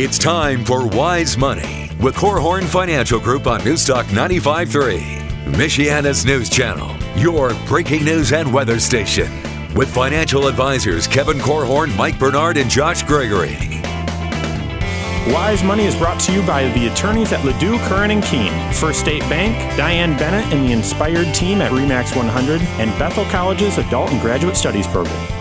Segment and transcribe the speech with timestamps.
[0.00, 5.00] It's time for Wise Money with Korhorn Financial Group on Newstalk 95.3,
[5.54, 9.28] Michiana's news channel, your breaking news and weather station.
[9.74, 13.56] With financial advisors Kevin Korhorn, Mike Bernard, and Josh Gregory.
[15.32, 19.00] Wise Money is brought to you by the attorneys at Ledoux, Curran and Keene, First
[19.00, 24.12] State Bank, Diane Bennett and the Inspired team at REMAX 100, and Bethel College's Adult
[24.12, 25.37] and Graduate Studies program.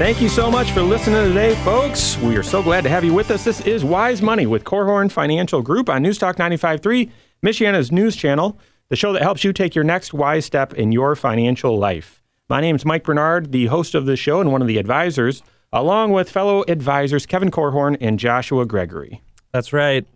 [0.00, 2.16] Thank you so much for listening today, folks.
[2.16, 3.44] We are so glad to have you with us.
[3.44, 7.10] This is Wise Money with Korhorn Financial Group on Newstalk 95.3,
[7.44, 11.14] Michiana's news channel, the show that helps you take your next wise step in your
[11.16, 12.22] financial life.
[12.48, 15.42] My name is Mike Bernard, the host of the show and one of the advisors
[15.70, 19.20] along with fellow advisors Kevin Korhorn and Joshua Gregory.
[19.52, 20.06] That's right.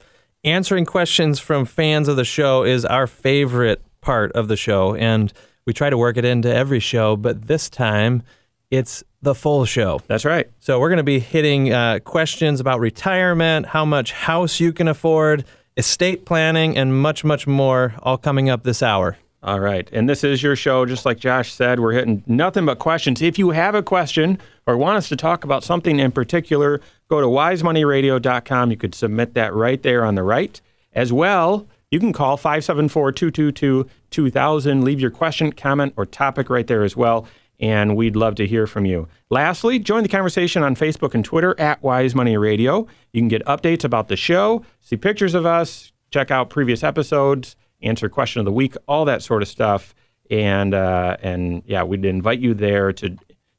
[0.45, 5.31] Answering questions from fans of the show is our favorite part of the show, and
[5.67, 8.23] we try to work it into every show, but this time
[8.71, 10.01] it's the full show.
[10.07, 10.49] That's right.
[10.61, 14.87] So we're going to be hitting uh, questions about retirement, how much house you can
[14.87, 15.45] afford,
[15.77, 19.17] estate planning, and much, much more, all coming up this hour.
[19.43, 19.89] All right.
[19.93, 20.87] And this is your show.
[20.87, 23.21] Just like Josh said, we're hitting nothing but questions.
[23.21, 27.21] If you have a question or want us to talk about something in particular, go
[27.21, 28.71] to wisemoneyradio.com.
[28.71, 30.59] You could submit that right there on the right.
[30.95, 34.85] As well, you can call 574 222 2000.
[34.85, 37.27] Leave your question, comment, or topic right there as well.
[37.61, 39.09] And we'd love to hear from you.
[39.31, 42.87] Lastly, join the conversation on Facebook and Twitter at Wise Money Radio.
[43.13, 47.57] You can get updates about the show, see pictures of us, check out previous episodes
[47.85, 49.95] answer question of the week, all that sort of stuff.
[50.31, 53.17] And uh, and yeah, we'd invite you there to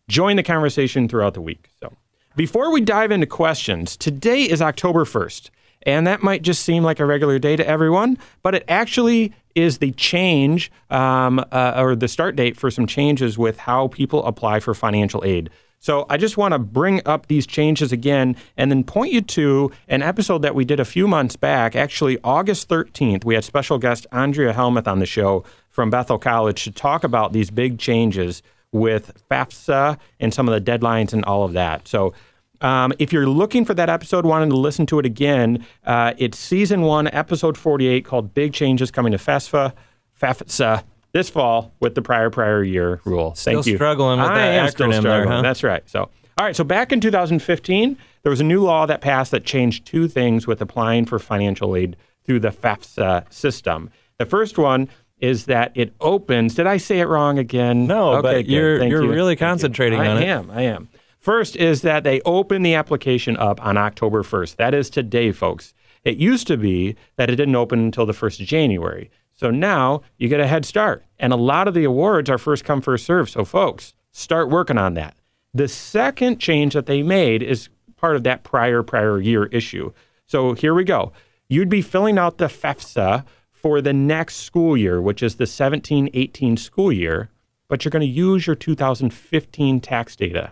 [0.08, 1.70] join the conversation throughout the week.
[1.80, 1.94] So
[2.36, 5.52] before we dive into questions, today is October first.
[5.84, 9.80] And that might just seem like a regular day to everyone, but it actually is
[9.80, 14.60] the change um, uh, or the start date for some changes with how people apply
[14.60, 15.50] for financial aid.
[15.80, 19.72] So I just want to bring up these changes again and then point you to
[19.88, 21.76] an episode that we did a few months back.
[21.76, 26.64] Actually, August 13th, we had special guest Andrea Helmuth on the show from Bethel College
[26.64, 28.42] to talk about these big changes
[28.72, 31.88] with FAFSA and some of the deadlines and all of that.
[31.88, 32.14] So
[32.62, 36.38] um, if you're looking for that episode, wanting to listen to it again, uh, it's
[36.38, 39.74] season one, episode 48, called Big Changes Coming to FAFSA.
[40.20, 40.84] FAFSA
[41.16, 43.32] this fall with the prior prior year rule.
[43.32, 43.78] Thank still you.
[43.78, 45.42] Struggling with I that acronym there, huh?
[45.42, 45.82] That's right.
[45.90, 46.54] So, all right.
[46.54, 50.46] So back in 2015, there was a new law that passed that changed two things
[50.46, 51.96] with applying for financial aid
[52.26, 53.92] through the FAFSA system.
[54.18, 54.90] The first one
[55.20, 56.56] is that it opens.
[56.56, 57.88] Did I say it wrong again?
[57.88, 59.10] No, okay, but you're you're you.
[59.10, 59.46] really Thank you.
[59.48, 60.26] concentrating I on it.
[60.26, 60.52] I am.
[60.52, 60.90] I am.
[61.26, 64.58] First is that they open the application up on October 1st.
[64.58, 65.74] That is today, folks.
[66.04, 69.10] It used to be that it didn't open until the 1st of January.
[69.34, 71.04] So now you get a head start.
[71.18, 73.28] And a lot of the awards are first come, first serve.
[73.28, 75.18] So, folks, start working on that.
[75.52, 79.94] The second change that they made is part of that prior, prior year issue.
[80.28, 81.12] So here we go.
[81.50, 86.08] You'd be filling out the FEFSA for the next school year, which is the 17
[86.14, 87.32] 18 school year,
[87.68, 90.52] but you're going to use your 2015 tax data.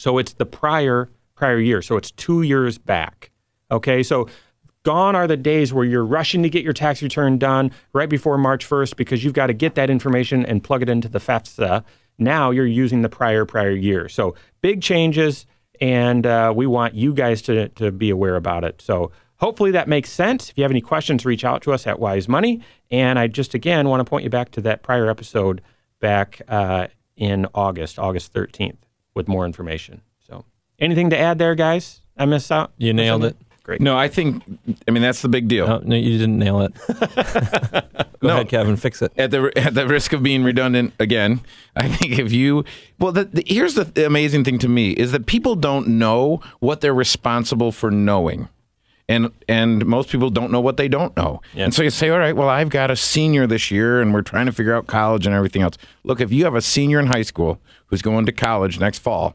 [0.00, 1.82] So it's the prior prior year.
[1.82, 3.30] So it's two years back.
[3.70, 4.28] Okay, so
[4.82, 8.38] gone are the days where you're rushing to get your tax return done right before
[8.38, 11.84] March 1st because you've got to get that information and plug it into the FAFSA.
[12.18, 14.08] Now you're using the prior prior year.
[14.08, 15.44] So big changes,
[15.80, 18.80] and uh, we want you guys to to be aware about it.
[18.80, 19.12] So.
[19.36, 20.50] Hopefully that makes sense.
[20.50, 22.60] If you have any questions, reach out to us at Wise Money.
[22.90, 25.62] And I just again want to point you back to that prior episode
[25.98, 28.76] back uh, in August, August 13th,
[29.14, 30.02] with more information.
[30.26, 30.44] So,
[30.78, 32.00] anything to add there, guys?
[32.16, 32.72] I missed out.
[32.78, 33.36] You nailed it.
[33.62, 33.80] Great.
[33.80, 34.42] No, I think,
[34.88, 35.66] I mean, that's the big deal.
[35.66, 36.72] No, no, you didn't nail it.
[38.20, 38.34] Go No.
[38.34, 38.76] ahead, Kevin.
[38.76, 39.12] Fix it.
[39.16, 41.40] At the at the risk of being redundant again,
[41.76, 42.64] I think if you
[42.98, 46.80] well, the, the, here's the amazing thing to me is that people don't know what
[46.80, 48.48] they're responsible for knowing,
[49.10, 51.42] and and most people don't know what they don't know.
[51.64, 54.22] And so you say, all right, well, I've got a senior this year, and we're
[54.22, 55.76] trying to figure out college and everything else.
[56.04, 59.34] Look, if you have a senior in high school who's going to college next fall,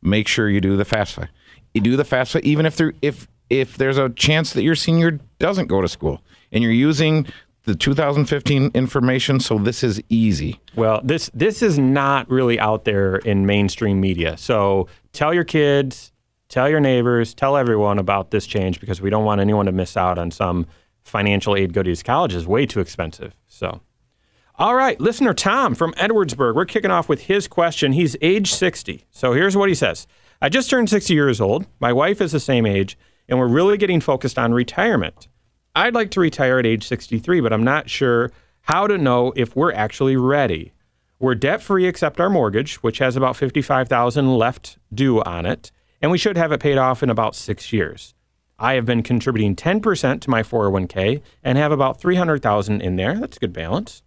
[0.00, 1.28] make sure you do the FAFSA.
[1.74, 5.20] You do the FAFSA, even if there if if there's a chance that your senior
[5.38, 7.26] doesn't go to school, and you're using
[7.64, 10.58] the 2015 information, so this is easy.
[10.74, 14.38] Well, this this is not really out there in mainstream media.
[14.38, 16.10] So tell your kids,
[16.50, 19.96] tell your neighbors, tell everyone about this change because we don't want anyone to miss
[19.96, 20.66] out on some
[21.02, 22.02] financial aid goodies.
[22.02, 23.34] College is way too expensive.
[23.48, 23.80] So,
[24.56, 27.92] all right, listener Tom from Edwardsburg, we're kicking off with his question.
[27.92, 29.06] He's age 60.
[29.10, 30.06] So here's what he says
[30.42, 31.66] I just turned 60 years old.
[31.78, 32.98] My wife is the same age,
[33.28, 35.28] and we're really getting focused on retirement.
[35.74, 38.32] I'd like to retire at age 63, but I'm not sure
[38.62, 40.72] how to know if we're actually ready.
[41.18, 45.70] We're debt free except our mortgage, which has about 55,000 left due on it,
[46.00, 48.14] and we should have it paid off in about 6 years.
[48.58, 53.18] I have been contributing 10% to my 401k and have about 300,000 in there.
[53.18, 54.02] That's a good balance.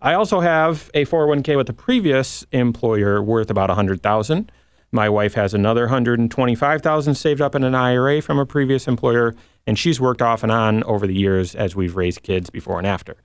[0.00, 4.52] I also have a 401k with a previous employer worth about 100,000.
[4.90, 9.34] My wife has another 125,000 saved up in an IRA from a previous employer,
[9.66, 12.86] and she's worked off and on over the years as we've raised kids before and
[12.86, 13.16] after.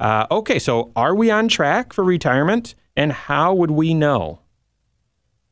[0.00, 4.40] Uh, okay, so are we on track for retirement, and how would we know?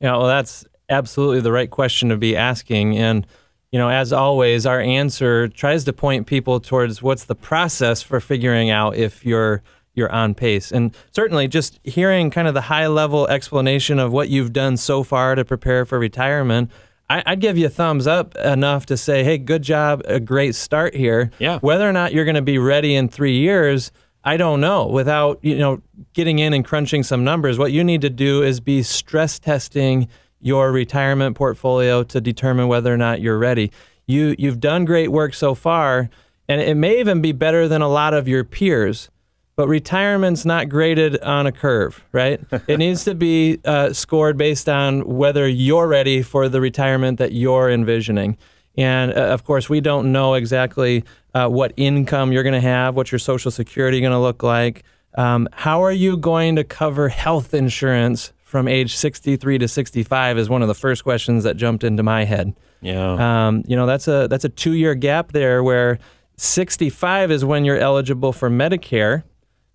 [0.01, 2.99] Yeah, well, that's absolutely the right question to be asking.
[2.99, 3.27] And,
[3.73, 8.21] you know, as always, our answer tries to point people towards what's the process for
[8.21, 9.63] figuring out if you're
[9.95, 10.71] you're on pace.
[10.71, 15.03] And certainly just hearing kind of the high level explanation of what you've done so
[15.03, 16.71] far to prepare for retirement,
[17.09, 20.55] I, would give you a thumbs up enough to say, hey, good job, a great
[20.55, 21.33] start here.
[21.41, 21.59] Yeah.
[21.59, 23.91] Whether or not you're going to be ready in three years,
[24.23, 24.87] I don't know.
[24.87, 25.83] Without, you know,
[26.13, 30.09] getting in and crunching some numbers, what you need to do is be stress testing
[30.41, 33.71] your retirement portfolio to determine whether or not you're ready.
[34.07, 36.11] You you've done great work so far,
[36.49, 39.11] and it may even be better than a lot of your peers.
[39.57, 42.41] But retirement's not graded on a curve, right?
[42.67, 47.33] it needs to be uh, scored based on whether you're ready for the retirement that
[47.33, 48.39] you're envisioning.
[48.79, 51.05] And uh, of course, we don't know exactly
[51.35, 54.85] uh, what income you're going to have, what your Social Security going to look like.
[55.17, 60.51] Um, how are you going to cover health insurance from age 63 to 65 is
[60.51, 62.53] one of the first questions that jumped into my head.
[62.81, 63.47] Yeah.
[63.47, 66.01] Um, you know, that's a that's a two year gap there where
[66.37, 69.23] 65 is when you're eligible for Medicare.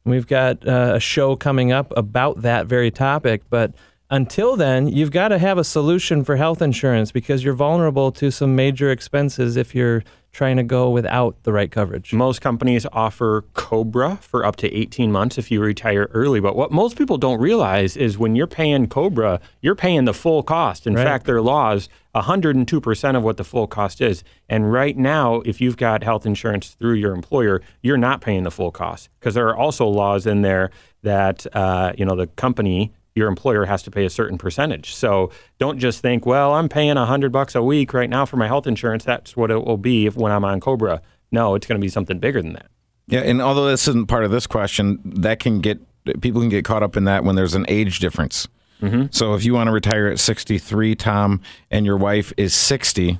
[0.03, 3.73] We've got uh, a show coming up about that very topic, but
[4.09, 8.29] until then, you've got to have a solution for health insurance because you're vulnerable to
[8.29, 10.03] some major expenses if you're
[10.35, 12.11] trying to go without the right coverage.
[12.13, 16.41] Most companies offer Cobra for up to 18 months if you retire early.
[16.41, 20.43] But what most people don't realize is when you're paying Cobra, you're paying the full
[20.43, 20.85] cost.
[20.85, 21.05] In Right.
[21.05, 24.25] fact, their laws 102% of what the full cost is.
[24.49, 28.51] And right now, if you've got health insurance through your employer, you're not paying the
[28.51, 30.69] full cost because there are also laws in there
[31.03, 34.93] that uh, you know the company your employer has to pay a certain percentage.
[34.93, 38.35] So don't just think, well, I'm paying a hundred bucks a week right now for
[38.35, 39.05] my health insurance.
[39.05, 41.01] That's what it will be if when I'm on Cobra.
[41.31, 42.67] No, it's going to be something bigger than that.
[43.07, 45.79] Yeah, and although this isn't part of this question, that can get
[46.21, 48.47] people can get caught up in that when there's an age difference.
[48.81, 49.05] Mm-hmm.
[49.11, 51.41] So if you want to retire at 63, Tom,
[51.71, 53.19] and your wife is 60,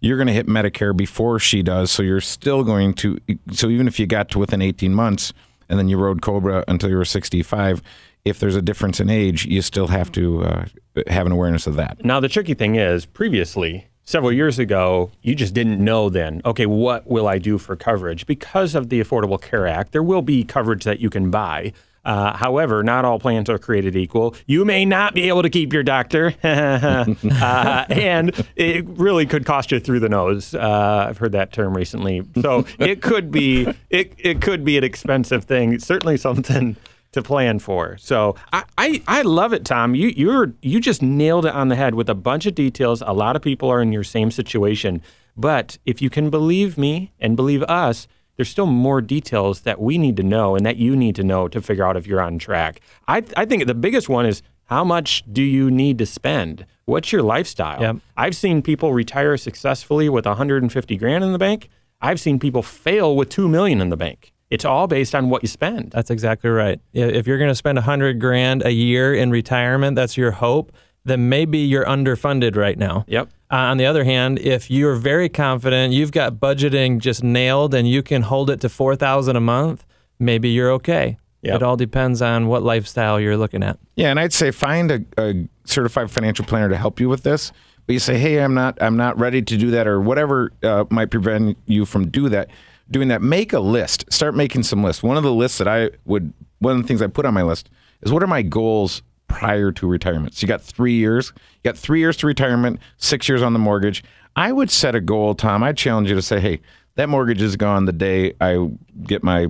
[0.00, 1.90] you're going to hit Medicare before she does.
[1.90, 3.18] So you're still going to.
[3.52, 5.32] So even if you got to within 18 months
[5.68, 7.82] and then you rode Cobra until you were 65,
[8.24, 10.64] if there's a difference in age, you still have to uh,
[11.08, 12.04] have an awareness of that.
[12.04, 16.66] Now, the tricky thing is, previously, several years ago, you just didn't know then, okay,
[16.66, 18.26] what will I do for coverage?
[18.26, 21.72] Because of the Affordable Care Act, there will be coverage that you can buy.
[22.02, 24.34] Uh, however, not all plans are created equal.
[24.46, 29.70] You may not be able to keep your doctor, uh, and it really could cost
[29.70, 30.54] you through the nose.
[30.54, 34.84] Uh, I've heard that term recently, so it could be it, it could be an
[34.84, 35.78] expensive thing.
[35.78, 36.76] Certainly something
[37.12, 37.96] to plan for.
[37.98, 39.94] So I, I, I love it, Tom.
[39.94, 43.02] You you're you just nailed it on the head with a bunch of details.
[43.04, 45.02] A lot of people are in your same situation.
[45.36, 49.98] But if you can believe me and believe us, there's still more details that we
[49.98, 52.38] need to know and that you need to know to figure out if you're on
[52.38, 52.80] track.
[53.06, 56.64] I, I think the biggest one is how much do you need to spend?
[56.84, 57.80] What's your lifestyle?
[57.80, 57.96] Yep.
[58.16, 61.68] I've seen people retire successfully with 150 grand in the bank.
[62.00, 64.32] I've seen people fail with 2 million in the bank.
[64.50, 65.92] It's all based on what you spend.
[65.92, 66.80] That's exactly right.
[66.92, 70.72] If you're going to spend a hundred grand a year in retirement, that's your hope.
[71.04, 73.04] Then maybe you're underfunded right now.
[73.08, 73.30] Yep.
[73.50, 77.88] Uh, on the other hand, if you're very confident, you've got budgeting just nailed, and
[77.88, 79.86] you can hold it to four thousand a month,
[80.18, 81.16] maybe you're okay.
[81.42, 81.56] Yep.
[81.56, 83.78] It all depends on what lifestyle you're looking at.
[83.96, 87.50] Yeah, and I'd say find a, a certified financial planner to help you with this.
[87.86, 90.84] But you say, "Hey, I'm not, I'm not ready to do that," or whatever uh,
[90.90, 92.50] might prevent you from do that.
[92.90, 94.12] Doing that, make a list.
[94.12, 95.02] Start making some lists.
[95.02, 97.42] One of the lists that I would, one of the things I put on my
[97.42, 97.70] list
[98.02, 100.34] is what are my goals prior to retirement.
[100.34, 101.32] So you got three years.
[101.36, 104.02] You got three years to retirement, six years on the mortgage.
[104.34, 105.62] I would set a goal, Tom.
[105.62, 106.60] I challenge you to say, "Hey,
[106.96, 108.70] that mortgage is gone the day I
[109.02, 109.46] get my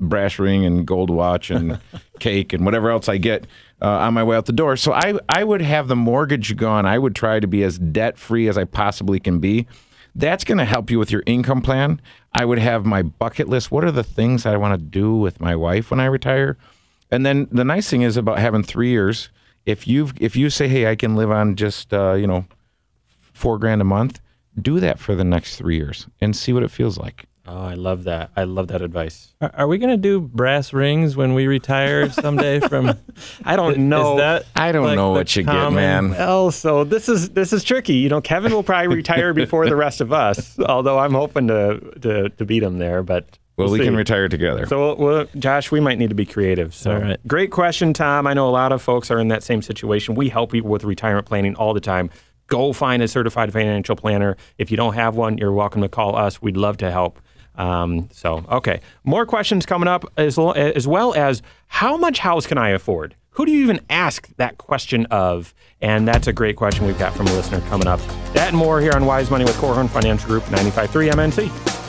[0.00, 1.80] brass ring and gold watch and
[2.18, 3.46] cake and whatever else I get
[3.80, 4.76] uh, on my way out the door.
[4.76, 6.86] So I, I would have the mortgage gone.
[6.86, 9.66] I would try to be as debt free as I possibly can be.
[10.14, 12.00] That's going to help you with your income plan.
[12.32, 13.70] I would have my bucket list.
[13.70, 16.58] What are the things I want to do with my wife when I retire?
[17.10, 19.30] And then the nice thing is about having three years.
[19.64, 22.46] If you if you say, hey, I can live on just uh, you know
[23.32, 24.20] four grand a month,
[24.60, 27.26] do that for the next three years and see what it feels like.
[27.44, 28.30] Oh, I love that.
[28.36, 29.34] I love that advice.
[29.40, 32.96] Are, are we going to do brass rings when we retire someday from?
[33.44, 34.12] I don't know.
[34.12, 36.10] Is that I don't like know what you get, common- man.
[36.10, 37.94] Well, so this is this is tricky.
[37.94, 40.56] You know, Kevin will probably retire before the rest of us.
[40.60, 43.24] Although I'm hoping to to, to beat him there, but
[43.56, 44.64] Well, we'll we can retire together.
[44.66, 46.72] So, well, Josh, we might need to be creative.
[46.76, 47.26] So, All right.
[47.26, 48.28] great question, Tom.
[48.28, 50.14] I know a lot of folks are in that same situation.
[50.14, 52.08] We help people with retirement planning all the time.
[52.46, 54.36] Go find a certified financial planner.
[54.58, 56.40] If you don't have one, you're welcome to call us.
[56.40, 57.18] We'd love to help.
[57.56, 62.46] Um, so, okay, more questions coming up as, lo- as well as how much house
[62.46, 63.14] can I afford?
[63.32, 65.54] Who do you even ask that question of?
[65.80, 68.00] And that's a great question we've got from a listener coming up.
[68.34, 71.81] That and more here on Wise Money with Korhorn Financial Group 95.3 MNC.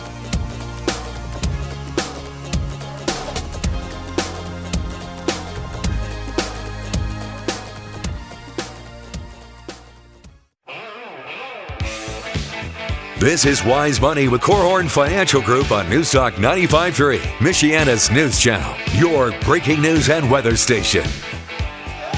[13.24, 19.32] This is Wise Money with Korhorn Financial Group on Newstalk 95.3, Michiana's news channel, your
[19.44, 21.06] breaking news and weather station.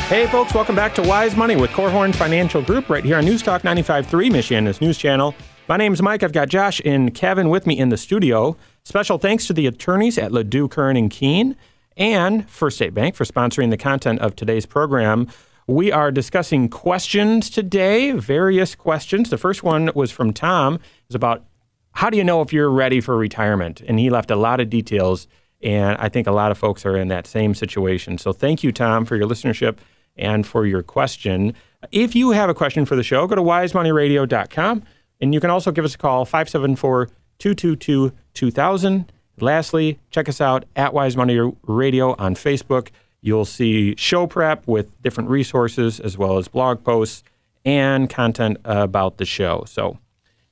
[0.07, 3.43] Hey, folks, welcome back to Wise Money with Korhorn Financial Group right here on News
[3.43, 5.35] Talk 95.3, Michiana's news channel.
[5.69, 6.23] My name's Mike.
[6.23, 8.57] I've got Josh and Kevin with me in the studio.
[8.83, 11.55] Special thanks to the attorneys at Ledoux, Kern, and Keene
[11.95, 15.27] and First State Bank for sponsoring the content of today's program.
[15.67, 19.31] We are discussing questions today, various questions.
[19.31, 20.79] The first one was from Tom.
[21.07, 21.45] It's about
[21.93, 23.81] how do you know if you're ready for retirement?
[23.81, 25.27] And he left a lot of details,
[25.61, 28.17] and I think a lot of folks are in that same situation.
[28.17, 29.77] So thank you, Tom, for your listenership
[30.17, 31.53] and for your question.
[31.91, 34.83] If you have a question for the show, go to wisemoneyradio.com,
[35.21, 37.07] and you can also give us a call, 574
[37.39, 39.11] 222 2000.
[39.39, 42.89] Lastly, check us out at Wise Money Radio on Facebook.
[43.21, 47.23] You'll see show prep with different resources as well as blog posts
[47.65, 49.63] and content about the show.
[49.67, 49.97] So,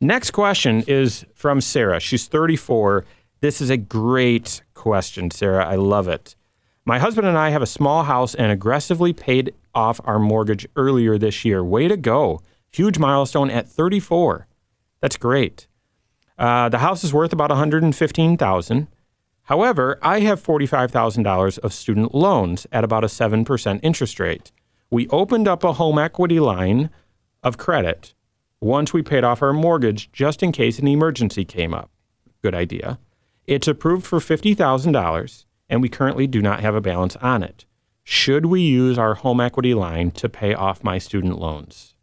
[0.04, 2.02] Next question is from Sarah.
[2.02, 3.06] She's 34.
[3.40, 5.66] This is a great question, Sarah.
[5.66, 6.36] I love it.
[6.84, 11.18] My husband and I have a small house and aggressively paid off our mortgage earlier
[11.18, 11.64] this year.
[11.64, 12.42] Way to go.
[12.74, 14.46] Huge milestone at 34.
[15.00, 15.68] That's great.
[16.38, 18.88] Uh, the house is worth about 115000
[19.44, 24.52] However, I have $45,000 of student loans at about a 7% interest rate.
[24.90, 26.90] We opened up a home equity line
[27.42, 28.14] of credit
[28.64, 31.90] once we paid off our mortgage just in case an emergency came up.
[32.42, 33.00] Good idea.
[33.46, 37.66] It's approved for $50,000 and we currently do not have a balance on it.
[38.04, 41.96] Should we use our home equity line to pay off my student loans?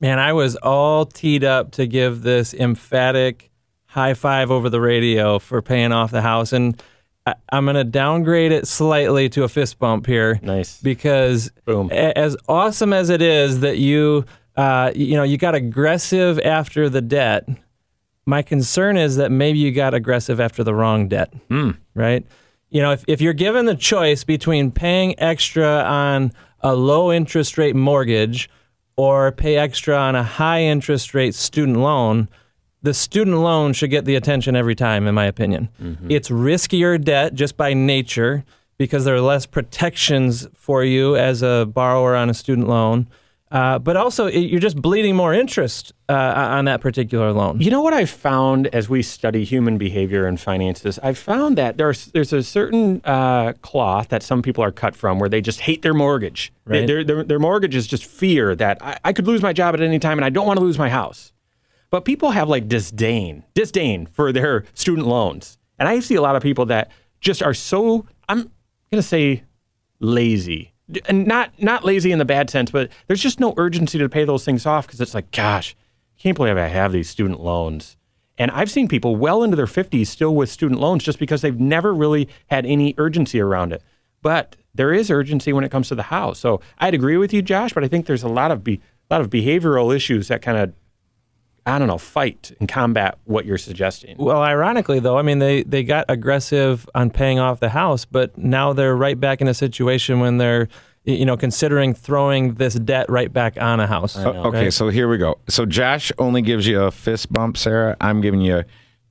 [0.00, 3.50] Man, I was all teed up to give this emphatic
[3.86, 6.80] high five over the radio for paying off the house, and
[7.26, 10.38] I, I'm going to downgrade it slightly to a fist bump here.
[10.42, 10.80] Nice.
[10.80, 11.90] because Boom.
[11.90, 14.24] a- as awesome as it is that you
[14.58, 17.48] uh, you know you got aggressive after the debt
[18.26, 21.32] my concern is that maybe you got aggressive after the wrong debt
[21.94, 22.26] right
[22.68, 27.56] you know if, if you're given the choice between paying extra on a low interest
[27.56, 28.50] rate mortgage
[28.96, 32.28] or pay extra on a high interest rate student loan
[32.82, 35.68] the student loan should get the attention every time, in my opinion.
[36.08, 38.44] It's riskier debt just by nature
[38.76, 43.08] because there are less protections for you as a borrower on a student loan.
[43.50, 47.60] Uh, but also, it, you're just bleeding more interest uh, on that particular loan.
[47.60, 50.98] You know what I've found as we study human behavior and finances?
[51.02, 55.18] I've found that there's there's a certain uh, cloth that some people are cut from
[55.18, 56.52] where they just hate their mortgage.
[56.66, 56.86] Right.
[56.86, 59.80] Their, their, their mortgage is just fear that I, I could lose my job at
[59.80, 61.32] any time and I don't want to lose my house.
[61.90, 65.56] But people have like disdain, disdain for their student loans.
[65.78, 66.90] And I see a lot of people that
[67.20, 68.42] just are so, I'm
[68.90, 69.44] going to say
[70.00, 70.74] lazy.
[71.06, 74.24] And not not lazy in the bad sense, but there's just no urgency to pay
[74.24, 75.76] those things off because it's like, gosh,
[76.18, 77.96] I can't believe I have these student loans.
[78.38, 81.58] And I've seen people well into their 50s still with student loans just because they've
[81.58, 83.82] never really had any urgency around it.
[84.22, 86.38] But there is urgency when it comes to the house.
[86.38, 88.80] So I'd agree with you, Josh, but I think there's a lot of be,
[89.10, 90.72] a lot of behavioral issues that kind of
[91.68, 94.16] I don't know, fight and combat what you're suggesting.
[94.18, 98.36] Well, ironically, though, I mean, they, they got aggressive on paying off the house, but
[98.38, 100.68] now they're right back in a situation when they're,
[101.04, 104.16] you know, considering throwing this debt right back on a house.
[104.16, 105.38] O- okay, so here we go.
[105.48, 107.96] So Josh only gives you a fist bump, Sarah.
[108.00, 108.64] I'm giving you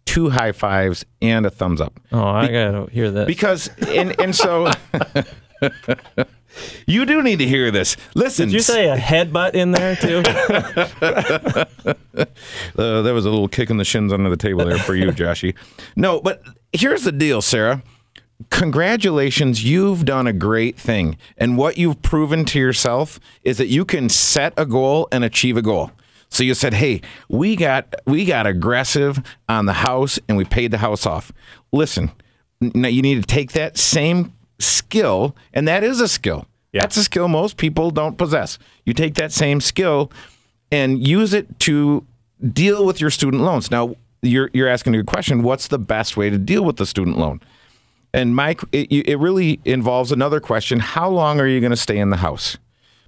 [0.06, 2.00] two high fives and a thumbs up.
[2.12, 3.28] Oh, I gotta hear this.
[3.28, 4.72] Because and and so
[6.86, 7.98] you do need to hear this.
[8.16, 10.24] Listen, Did you say a headbutt in there too?
[12.78, 15.12] Uh, there was a little kick in the shins under the table there for you,
[15.12, 15.54] Joshy.
[15.96, 16.42] No, but
[16.74, 17.84] here's the deal, Sarah.
[18.50, 21.18] Congratulations, you've done a great thing.
[21.38, 25.58] And what you've proven to yourself is that you can set a goal and achieve
[25.58, 25.92] a goal.
[26.30, 30.72] So you said, "Hey, we got we got aggressive on the house and we paid
[30.72, 31.32] the house off."
[31.72, 32.12] Listen,
[32.60, 36.46] now you need to take that same skill, and that is a skill.
[36.74, 36.82] Yeah.
[36.82, 38.60] That's a skill most people don't possess.
[38.86, 40.12] You take that same skill
[40.72, 42.06] and use it to
[42.54, 43.72] deal with your student loans.
[43.72, 45.44] Now, you're you're asking a good question.
[45.44, 47.40] What's the best way to deal with the student loan?
[48.14, 51.98] And Mike, it, it really involves another question: How long are you going to stay
[51.98, 52.58] in the house?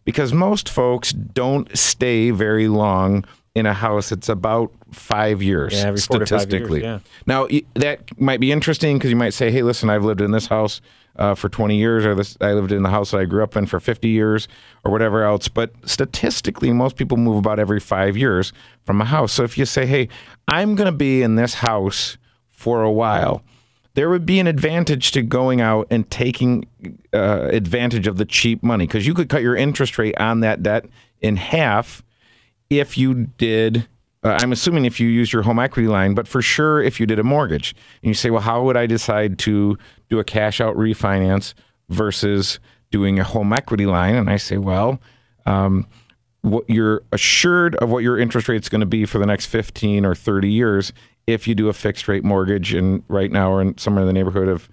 [0.06, 3.26] Because most folks don't stay very long
[3.56, 4.12] in a house.
[4.12, 6.82] It's about five years Yeah, to five years, statistically.
[6.84, 7.00] yeah.
[7.26, 10.48] Now that might be interesting because you might say, "Hey, listen, I've lived in this
[10.48, 10.80] house
[11.20, 13.56] uh, for 20 years, or this I lived in the house that I grew up
[13.56, 14.48] in for 50 years,
[14.84, 18.52] or whatever else." But statistically, most people move about every five years
[18.86, 19.34] from a house.
[19.34, 20.10] So if you say, "Hey,
[20.48, 22.18] I'm going to be in this house
[22.50, 23.44] for a while,"
[23.94, 26.66] there would be an advantage to going out and taking
[27.14, 30.64] uh, advantage of the cheap money because you could cut your interest rate on that
[30.64, 30.86] debt
[31.22, 32.02] in half
[32.70, 33.88] if you did
[34.24, 37.06] uh, i'm assuming if you use your home equity line but for sure if you
[37.06, 37.76] did a mortgage.
[38.02, 39.78] And you say well how would i decide to
[40.10, 41.54] do a cash out refinance
[41.90, 42.60] versus
[42.92, 44.16] doing a home equity line?
[44.16, 45.00] And i say well
[45.46, 45.88] um,
[46.42, 49.48] what you're assured of what your interest rate is going to be for the next
[49.48, 50.94] 15 or 30 years
[51.28, 54.14] if you do a fixed rate mortgage and right now we're in somewhere in the
[54.14, 54.70] neighborhood of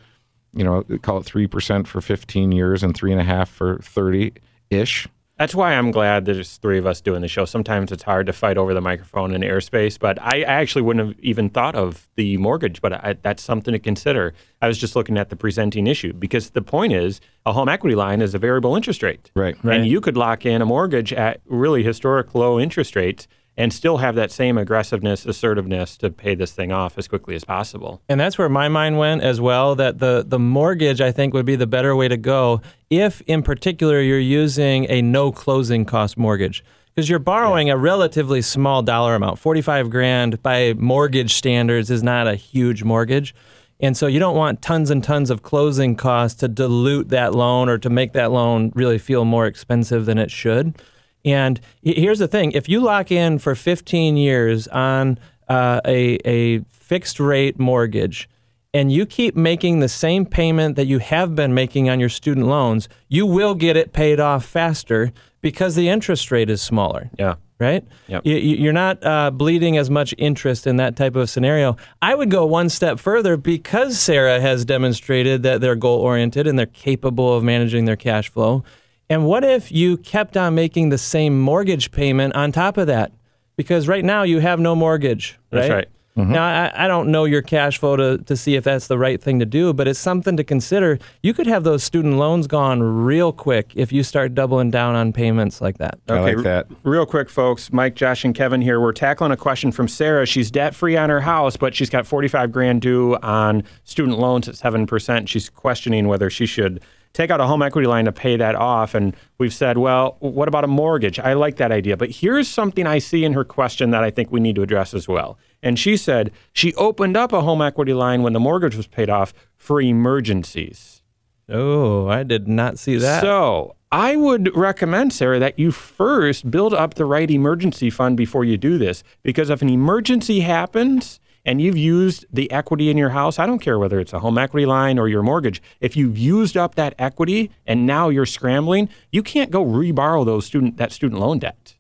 [0.53, 4.33] you know call it 3% for 15 years and 3.5 for 30
[4.71, 7.45] ish That's why I'm glad there's three of us doing the show.
[7.45, 11.09] Sometimes it's hard to fight over the microphone and airspace, but I, I actually wouldn't
[11.09, 14.33] have even thought of the mortgage, but I, that's something to consider.
[14.63, 17.95] I was just looking at the presenting issue because the point is a home equity
[17.95, 19.31] line is a variable interest rate.
[19.35, 19.57] Right.
[19.63, 23.99] And you could lock in a mortgage at really historic low interest rates and still
[23.99, 28.03] have that same aggressiveness, assertiveness to pay this thing off as quickly as possible.
[28.09, 29.75] And that's where my mind went as well.
[29.75, 32.61] That the the mortgage I think would be the better way to go
[32.91, 38.43] if, in particular, you're using a no closing cost mortgage because you're borrowing a relatively
[38.43, 39.39] small dollar amount.
[39.39, 43.35] Forty five grand by mortgage standards is not a huge mortgage.
[43.79, 47.69] And so you don't want tons and tons of closing costs to dilute that loan
[47.69, 50.81] or to make that loan really feel more expensive than it should.
[51.27, 56.61] And here's the thing: if you lock in for 15 years on uh, a a
[56.71, 58.29] fixed rate mortgage,
[58.73, 62.47] and you keep making the same payment that you have been making on your student
[62.47, 67.35] loans, you will get it paid off faster because the interest rate is smaller Yeah.
[67.59, 67.85] right?
[68.09, 68.23] Yep.
[68.27, 71.77] You, you're not uh, bleeding as much interest in that type of scenario.
[72.03, 76.59] I would go one step further because Sarah has demonstrated that they're goal oriented and
[76.59, 78.63] they're capable of managing their cash flow.
[79.09, 83.13] And what if you kept on making the same mortgage payment on top of that?
[83.57, 85.61] Because right now you have no mortgage, right?
[85.61, 85.89] That's right.
[86.17, 86.33] Mm-hmm.
[86.33, 89.21] Now, I, I don't know your cash flow to, to see if that's the right
[89.21, 90.99] thing to do, but it's something to consider.
[91.23, 95.13] You could have those student loans gone real quick if you start doubling down on
[95.13, 95.99] payments like that.
[96.09, 96.69] I like r- that.
[96.85, 97.71] Real quick, folks.
[97.71, 98.81] Mike, Josh, and Kevin here.
[98.81, 100.25] We're tackling a question from Sarah.
[100.25, 104.49] She's debt free on her house, but she's got 45 grand due on student loans
[104.49, 105.29] at 7%.
[105.29, 106.81] She's questioning whether she should
[107.17, 108.95] take out a home equity line to pay that off.
[108.95, 111.19] And we've said, well, what about a mortgage?
[111.19, 111.97] I like that idea.
[111.97, 114.93] But here's something I see in her question that I think we need to address
[114.93, 115.39] as well.
[115.63, 119.09] And she said she opened up a home equity line when the mortgage was paid
[119.09, 121.03] off for emergencies.
[121.49, 123.23] Oh, I did not see that.
[123.23, 128.45] So I would recommend, Sarah, that you first build up the right emergency fund before
[128.45, 129.03] you do this.
[129.23, 133.61] Because if an emergency happens and you've used the equity in your house, I don't
[133.61, 136.95] care whether it's a home equity line or your mortgage, if you've used up that
[136.99, 141.77] equity and now you're scrambling, you can't go reborrow those student that student loan debt.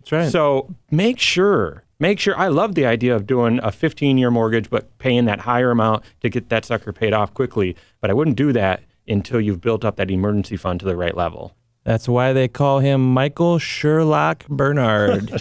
[0.00, 0.32] That's right.
[0.32, 2.36] So make sure, make sure.
[2.36, 6.02] I love the idea of doing a 15 year mortgage, but paying that higher amount
[6.22, 7.76] to get that sucker paid off quickly.
[8.00, 11.16] But I wouldn't do that until you've built up that emergency fund to the right
[11.16, 11.54] level.
[11.84, 15.40] That's why they call him Michael Sherlock Bernard.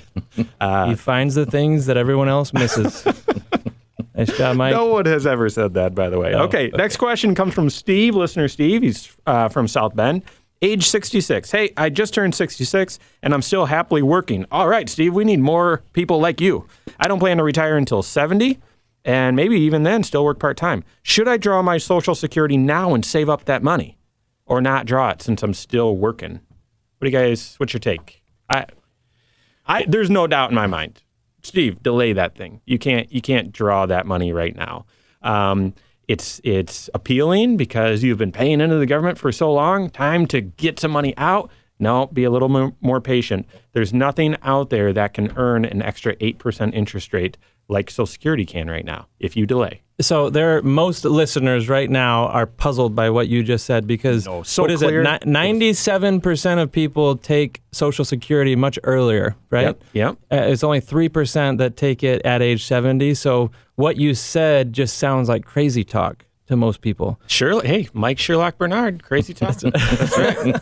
[0.62, 3.04] Uh, he finds the things that everyone else misses.
[4.16, 4.74] nice job, Mike.
[4.74, 6.34] No one has ever said that, by the way.
[6.34, 8.82] Okay, next question comes from Steve, listener Steve.
[8.82, 10.24] He's uh, from South Bend,
[10.62, 11.52] age 66.
[11.52, 14.46] Hey, I just turned 66 and I'm still happily working.
[14.52, 16.68] All right, Steve, we need more people like you.
[17.00, 18.60] I don't plan to retire until 70
[19.04, 20.84] and maybe even then still work part time.
[21.04, 23.98] Should I draw my Social Security now and save up that money
[24.46, 26.40] or not draw it since I'm still working?
[26.98, 28.24] What do you guys, what's your take?
[28.50, 28.66] I,
[29.68, 31.04] I, there's no doubt in my mind.
[31.46, 32.62] Steve, delay that thing.
[32.66, 34.86] You can't you can't draw that money right now.
[35.22, 35.74] Um,
[36.08, 39.90] it's it's appealing because you've been paying into the government for so long.
[39.90, 41.50] Time to get some money out.
[41.78, 43.48] No, be a little more, more patient.
[43.74, 48.06] There's nothing out there that can earn an extra eight percent interest rate like Social
[48.06, 49.82] Security can right now if you delay.
[50.02, 54.44] So there, most listeners right now are puzzled by what you just said because No,
[54.44, 55.02] so what is clear.
[55.02, 55.26] it?
[55.26, 59.68] Ninety-seven percent of people take Social Security much earlier, right?
[59.68, 59.84] Yep.
[59.94, 60.18] Yep.
[60.32, 63.14] Uh, it's only three percent that take it at age seventy.
[63.14, 67.18] So what you said just sounds like crazy talk to most people.
[67.28, 69.56] Shirley, hey, Mike Sherlock Bernard, crazy talk.
[69.60, 70.56] That's right.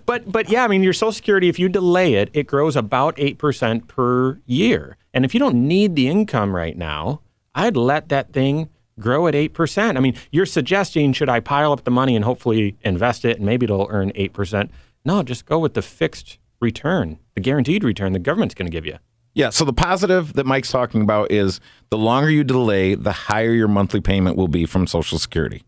[0.06, 3.14] but but yeah, I mean, your Social Security, if you delay it, it grows about
[3.18, 4.96] eight percent per year.
[5.14, 7.22] And if you don't need the income right now,
[7.56, 8.68] I'd let that thing
[9.00, 9.98] grow at eight percent.
[9.98, 13.46] I mean, you're suggesting should I pile up the money and hopefully invest it, and
[13.46, 14.70] maybe it'll earn eight percent?
[15.04, 18.86] No, just go with the fixed return, the guaranteed return the government's going to give
[18.86, 18.98] you.
[19.34, 19.50] Yeah.
[19.50, 23.68] So the positive that Mike's talking about is the longer you delay, the higher your
[23.68, 25.62] monthly payment will be from Social Security.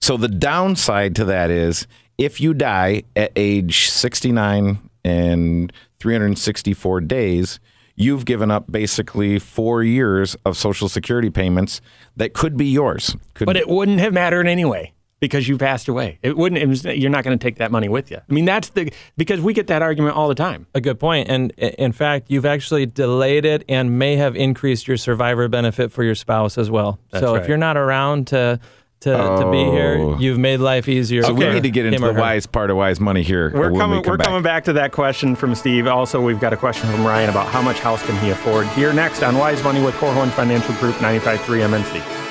[0.00, 7.60] So the downside to that is if you die at age 69 and 364 days,
[8.00, 11.80] you've given up basically four years of Social Security payments
[12.16, 13.14] that could be yours.
[13.34, 16.18] Could But it wouldn't have mattered anyway because you passed away.
[16.22, 16.60] It wouldn't.
[16.60, 18.16] It was, you're not going to take that money with you.
[18.16, 20.66] I mean, that's the because we get that argument all the time.
[20.74, 21.28] A good point.
[21.28, 26.02] And in fact, you've actually delayed it and may have increased your survivor benefit for
[26.02, 26.98] your spouse as well.
[27.12, 27.42] so right.
[27.42, 28.58] if you're not around to
[29.00, 30.18] to, to be here, Oh.
[30.18, 31.22] you've made life easier.
[31.22, 32.20] so we need to get into him or the her.
[32.20, 33.50] wise part of wise money here.
[33.54, 33.98] We're coming.
[33.98, 34.26] We come we're back.
[34.26, 35.86] coming back to that question from Steve.
[35.86, 38.66] Also, we've got a question from Ryan about how much house can he afford.
[38.68, 42.29] Here next on Wise Money with Korhorn Financial Group 95.3 MNC.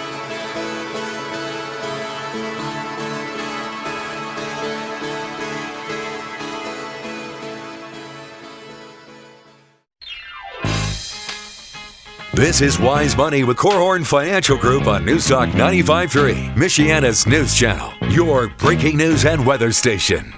[12.40, 18.48] This is Wise Money with Korhorn Financial Group on Newstalk 95.3, Michiana's news channel, your
[18.48, 20.34] breaking news and weather station.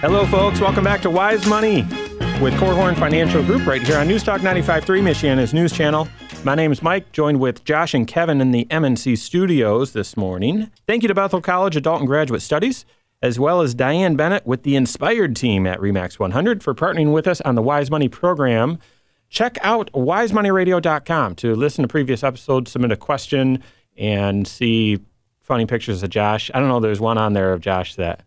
[0.00, 0.58] Hello, folks.
[0.58, 1.82] Welcome back to Wise Money
[2.40, 6.08] with Korhorn Financial Group right here on Newstalk 95.3, Michiana's news channel.
[6.44, 10.70] My name is Mike, joined with Josh and Kevin in the MNC studios this morning.
[10.86, 12.86] Thank you to Bethel College Adult and Graduate Studies,
[13.20, 17.28] as well as Diane Bennett with the Inspired team at Remax 100 for partnering with
[17.28, 18.78] us on the Wise Money program.
[19.32, 23.62] Check out wisemoneyradio.com to listen to previous episodes, submit a question,
[23.96, 24.98] and see
[25.40, 26.50] funny pictures of Josh.
[26.52, 28.24] I don't know, there's one on there of Josh that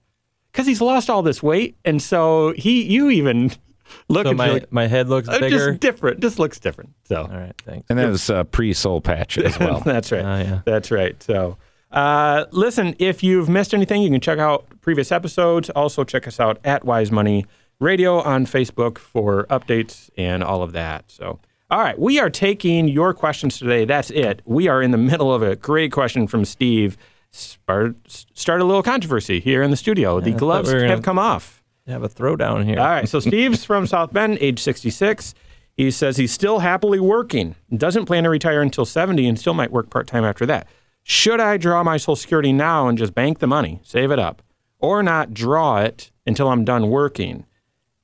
[0.51, 3.51] because he's lost all this weight, and so he, you even
[4.09, 5.67] look So at my, like, my head looks uh, bigger.
[5.69, 6.93] just different, just looks different.
[7.03, 7.85] So All right, thanks.
[7.91, 9.81] And that is uh, pre soul patch as well.
[9.81, 10.25] that's right.
[10.25, 10.61] Oh, yeah.
[10.65, 11.21] That's right.
[11.21, 11.57] So,
[11.91, 15.69] uh, listen, if you've missed anything, you can check out previous episodes.
[15.69, 17.45] Also, check us out at Wise Money
[17.79, 21.05] Radio on Facebook for updates and all of that.
[21.11, 23.85] So, all right, we are taking your questions today.
[23.85, 24.41] That's it.
[24.45, 26.97] We are in the middle of a great question from Steve.
[27.31, 27.95] Start,
[28.33, 30.21] start a little controversy here in the studio.
[30.21, 31.61] the gloves we have come off.
[31.87, 32.79] Have a throwdown here.
[32.79, 33.07] All right.
[33.07, 35.35] So Steve's from South Bend, age 66.
[35.77, 39.71] He says he's still happily working, doesn't plan to retire until 70, and still might
[39.71, 40.67] work part time after that.
[41.03, 44.41] Should I draw my Social Security now and just bank the money, save it up,
[44.79, 47.45] or not draw it until I'm done working?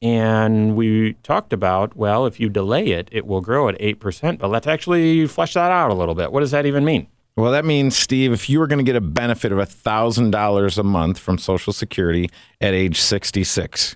[0.02, 4.50] And we talked about, well, if you delay it, it will grow at 8%, but
[4.50, 6.32] let's actually flesh that out a little bit.
[6.32, 7.08] What does that even mean?
[7.36, 10.84] Well, that means, Steve, if you were going to get a benefit of $1,000 a
[10.84, 13.96] month from Social Security at age 66,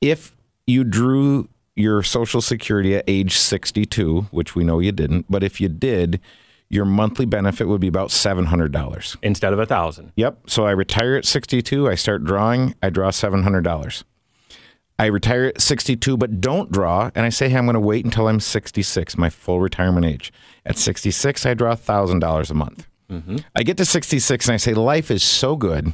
[0.00, 0.34] if
[0.66, 5.60] you drew your Social Security at age 62, which we know you didn't, but if
[5.60, 6.20] you did,
[6.68, 9.16] your monthly benefit would be about $700.
[9.22, 10.50] Instead of a 1000 Yep.
[10.50, 14.04] So I retire at 62, I start drawing, I draw $700.
[15.02, 18.04] I retire at 62, but don't draw, and I say, hey, I'm going to wait
[18.04, 20.32] until I'm 66, my full retirement age.
[20.64, 22.86] At 66, I draw $1,000 a month.
[23.56, 25.92] I get to 66 and I say, life is so good,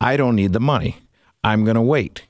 [0.00, 0.96] I don't need the money.
[1.44, 2.24] I'm going to wait.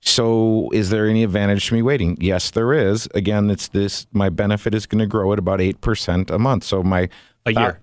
[0.00, 2.16] So, is there any advantage to me waiting?
[2.20, 3.06] Yes, there is.
[3.14, 4.06] Again, it's this.
[4.12, 6.64] My benefit is going to grow at about eight percent a month.
[6.64, 7.08] So my
[7.46, 7.78] A year.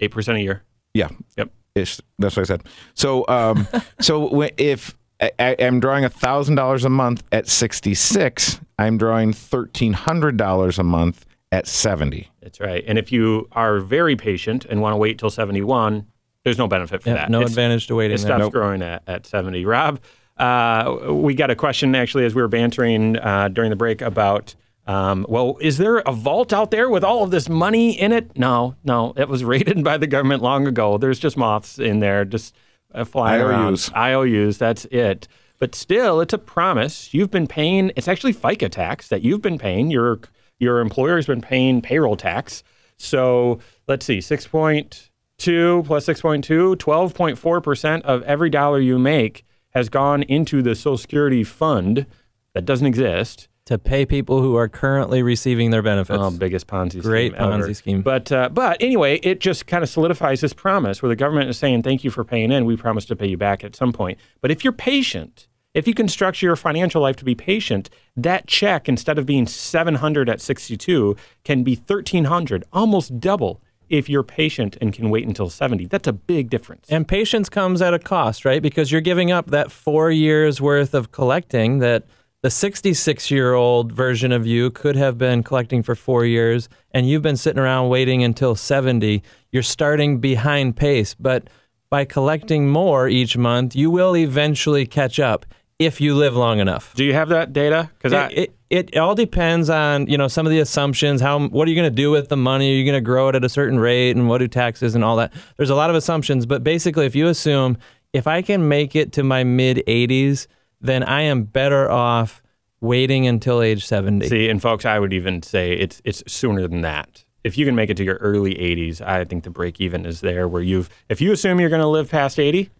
[0.00, 0.62] 8% a year.
[0.94, 1.50] yeah, Yep.
[1.74, 2.00] ish.
[2.18, 2.62] That's what I said.
[2.94, 3.68] So, um,
[4.00, 9.32] so if I, I am drawing a thousand dollars a month at 66, I'm drawing
[9.32, 12.28] thirteen hundred dollars a month at 70.
[12.42, 12.84] That's right.
[12.86, 16.06] And if you are very patient and want to wait till 71,
[16.44, 17.30] there's no benefit for Yeah, that.
[17.30, 18.38] no It's- advantage to waiting It there.
[18.38, 19.64] stops growing at, at 70.
[19.64, 20.00] Rob,
[20.36, 24.54] uh, we got a question actually as we were bantering uh, during the break about,
[24.86, 28.36] um, well, is there a vault out there with all of this money in it?
[28.36, 29.14] No, no.
[29.16, 30.98] It was raided by the government long ago.
[30.98, 32.54] There's just moths in there just
[32.94, 33.90] uh, flying IOUs.
[33.90, 33.92] around.
[33.96, 35.28] IOUs, that's it.
[35.58, 37.14] But still, it's a promise.
[37.14, 39.90] You've been paying, it's actually FICA tax that you've been paying.
[39.90, 40.20] Your,
[40.58, 42.62] your employer has been paying payroll tax.
[42.98, 50.62] So let's see, 6.2 plus 6.2, 12.4% of every dollar you make has gone into
[50.62, 52.06] the Social Security fund
[52.54, 53.48] that doesn't exist.
[53.66, 56.18] To pay people who are currently receiving their benefits.
[56.20, 57.64] Oh, biggest Ponzi Great scheme ever.
[57.64, 58.02] Ponzi scheme.
[58.02, 61.58] But uh, but anyway, it just kind of solidifies this promise where the government is
[61.58, 62.64] saying, "Thank you for paying in.
[62.64, 65.94] We promise to pay you back at some point." But if you're patient, if you
[65.94, 70.40] can structure your financial life to be patient, that check instead of being 700 at
[70.40, 75.86] 62 can be 1300, almost double if you're patient and can wait until 70.
[75.86, 76.86] That's a big difference.
[76.88, 78.62] And patience comes at a cost, right?
[78.62, 82.04] Because you're giving up that four years worth of collecting that
[82.46, 87.08] the 66 year old version of you could have been collecting for four years, and
[87.08, 89.20] you've been sitting around waiting until 70.
[89.50, 91.50] You're starting behind pace, but
[91.90, 95.44] by collecting more each month, you will eventually catch up
[95.80, 96.94] if you live long enough.
[96.94, 97.90] Do you have that data?
[97.98, 101.20] Because It, it, it all depends on you know some of the assumptions.
[101.20, 102.70] How what are you going to do with the money?
[102.70, 105.02] Are you going to grow it at a certain rate, and what do taxes and
[105.02, 105.32] all that?
[105.56, 107.76] There's a lot of assumptions, but basically, if you assume
[108.12, 110.46] if I can make it to my mid 80s,
[110.80, 112.42] then I am better off
[112.80, 114.28] waiting until age 70.
[114.28, 117.24] See, and folks, I would even say it's it's sooner than that.
[117.44, 120.20] If you can make it to your early 80s, I think the break even is
[120.20, 120.48] there.
[120.48, 122.70] Where you've, if you assume you're going to live past 80,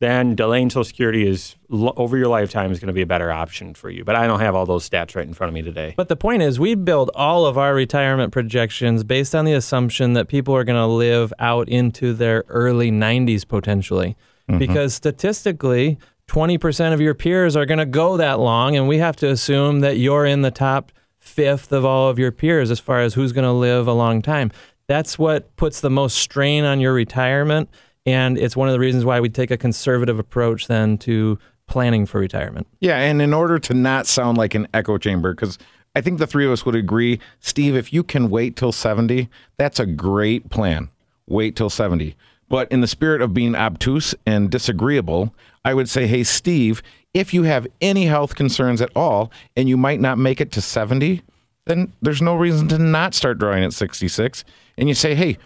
[0.00, 3.72] then delaying Social Security is over your lifetime is going to be a better option
[3.72, 4.04] for you.
[4.04, 5.94] But I don't have all those stats right in front of me today.
[5.96, 10.12] But the point is, we build all of our retirement projections based on the assumption
[10.14, 14.16] that people are going to live out into their early 90s potentially.
[14.48, 14.58] Mm-hmm.
[14.58, 19.16] Because statistically, 20% of your peers are going to go that long, and we have
[19.16, 23.00] to assume that you're in the top fifth of all of your peers as far
[23.00, 24.50] as who's going to live a long time.
[24.86, 27.68] That's what puts the most strain on your retirement.
[28.04, 32.06] And it's one of the reasons why we take a conservative approach then to planning
[32.06, 32.68] for retirement.
[32.80, 35.58] Yeah, and in order to not sound like an echo chamber, because
[35.96, 39.28] I think the three of us would agree, Steve, if you can wait till 70,
[39.56, 40.90] that's a great plan.
[41.26, 42.14] Wait till 70.
[42.48, 46.82] But in the spirit of being obtuse and disagreeable, I would say, hey, Steve,
[47.12, 50.60] if you have any health concerns at all and you might not make it to
[50.60, 51.22] 70,
[51.64, 54.44] then there's no reason to not start drawing at 66.
[54.78, 55.38] And you say, hey,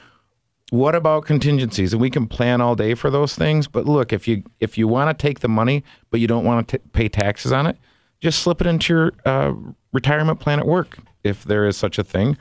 [0.70, 1.92] what about contingencies?
[1.92, 3.66] And we can plan all day for those things.
[3.66, 6.68] But look if you if you want to take the money but you don't want
[6.68, 7.76] to pay taxes on it
[8.20, 9.52] just slip it into your uh,
[9.92, 12.36] retirement plan at work if there is such a thing.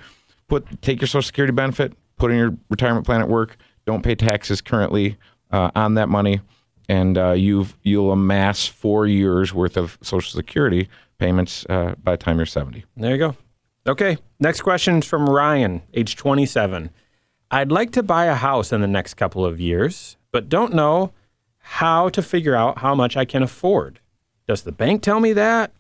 [0.48, 3.58] Put take your social security benefit put in your retirement plan at work
[3.90, 5.18] don't pay taxes currently
[5.50, 6.42] uh, on that money
[6.88, 12.18] and uh, you've you'll amass four years worth of social security payments uh, by the
[12.18, 13.36] time you're 70 There you go.
[13.88, 14.18] Okay.
[14.40, 16.92] Next question is from Ryan, age 27.
[17.50, 21.12] I'd like to buy a house in the next couple of years, but don't know
[21.58, 24.00] how to figure out how much I can afford.
[24.48, 25.72] Does the bank tell me that?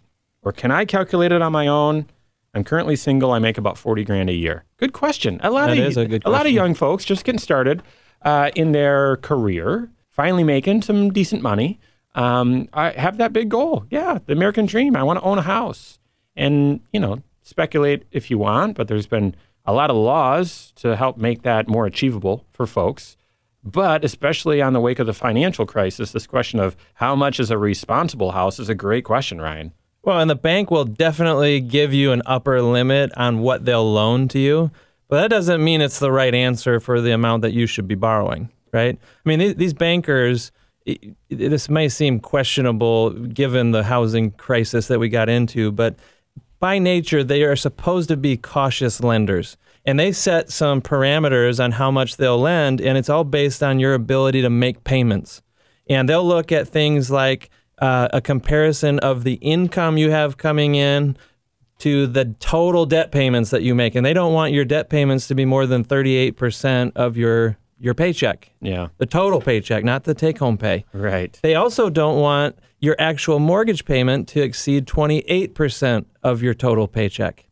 [0.41, 2.07] Or can I calculate it on my own?
[2.55, 3.31] I'm currently single.
[3.31, 4.63] I make about 40 grand a year.
[4.77, 5.39] Good question.
[5.43, 7.83] A lot That of is a good lot of young folks just getting started
[8.21, 11.79] uh, in their career, finally making some decent money.
[12.15, 13.85] Um, I have that big goal.
[13.89, 14.95] Yeah, the American dream.
[14.95, 15.99] I want to own a house.
[16.35, 20.95] And, you know, speculate if you want, but there's been a lot of laws to
[20.95, 23.17] help make that more achievable for folks.
[23.63, 27.51] But especially on the wake of the financial crisis, this question of how much is
[27.51, 29.73] a responsible house is a great question, Ryan.
[30.01, 34.29] Well, and the bank will definitely give you an upper limit on what they'll loan
[34.29, 34.71] to you,
[35.09, 37.95] but that doesn't mean it's the right answer for the amount that you should be
[37.95, 38.97] borrowing, right?
[39.25, 40.51] I mean, these, bankers,
[41.29, 45.95] this may seem questionable given the housing crisis that we got into, but
[46.59, 49.57] by nature, they are supposed to be cautious lenders.
[49.85, 53.79] And they set some parameters on how much they'll lend, and it's all based on
[53.79, 55.41] your ability to make payments.
[55.89, 60.75] And they'll look at things like uh, a comparison of the income you have coming
[60.75, 61.17] in
[61.79, 63.95] to the total debt payments that you make.
[63.95, 67.93] And they don't want your debt payments to be more than 38% of your, your
[67.93, 70.85] paycheck, Yeah, the total paycheck, not the take home pay.
[70.93, 71.37] right.
[71.41, 77.45] They also don't want your actual mortgage payment to exceed 28% of your total paycheck.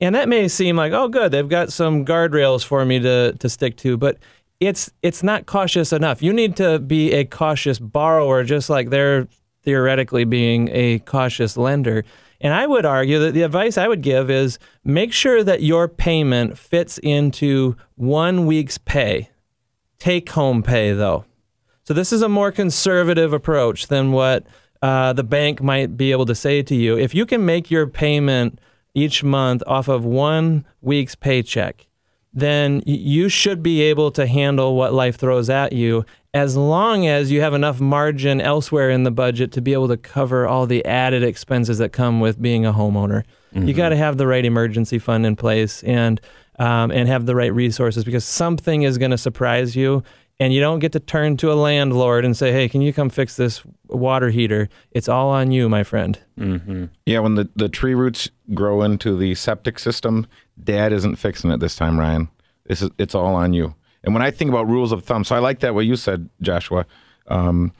[0.00, 3.48] And that may seem like, oh, good, they've got some guardrails for me to, to
[3.48, 4.18] stick to, but
[4.60, 6.22] it's it's not cautious enough.
[6.22, 9.28] You need to be a cautious borrower, just like they're
[9.64, 12.04] theoretically being a cautious lender.
[12.40, 15.88] And I would argue that the advice I would give is make sure that your
[15.88, 19.30] payment fits into one week's pay.
[19.98, 21.24] Take home pay, though.
[21.84, 24.46] So this is a more conservative approach than what
[24.82, 26.98] uh, the bank might be able to say to you.
[26.98, 28.60] If you can make your payment
[28.94, 31.86] each month off of one week's paycheck,
[32.32, 36.04] then you should be able to handle what life throws at you
[36.36, 39.96] as long as you have enough margin elsewhere in the budget to be able to
[39.96, 43.22] cover all the added expenses that come with being a homeowner.
[43.52, 46.20] You got to have the right emergency fund in place and
[46.58, 50.02] um, and have the right resources because something is going to surprise you.
[50.38, 53.08] and you don't get to turn to a landlord and say, "Hey, can you come
[53.08, 56.18] fix this water heater?" It's all on you, my friend.
[57.06, 60.26] Yeah, when the, the tree roots grow into the septic system,
[60.62, 62.28] dad isn't fixing it this time, Ryan.
[62.66, 63.74] This is it's all on you.
[64.06, 66.30] And when I think about rules of thumb, so I like that what you said,
[66.40, 66.86] Joshua.
[67.26, 67.72] Um,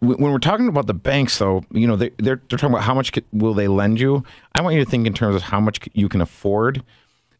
[0.00, 2.94] when we're talking about the banks, though, you know they, they're they're talking about how
[2.94, 4.24] much will they lend you.
[4.56, 6.82] I want you to think in terms of how much you can afford.